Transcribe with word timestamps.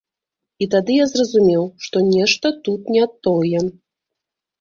І 0.65 0.67
тады 0.75 0.93
я 0.99 1.03
зразумеў, 1.09 1.63
што 1.87 2.01
нешта 2.13 2.53
тут 2.69 2.89
не 2.95 3.05
тое. 3.29 3.59